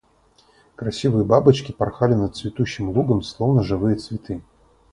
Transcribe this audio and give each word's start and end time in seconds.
Красивые 0.75 1.23
бабочки 1.25 1.71
порхали 1.73 2.15
над 2.15 2.35
цветущим 2.35 2.89
лугом, 2.89 3.21
словно 3.21 3.61
живые 3.61 3.97
цветы. 3.97 4.41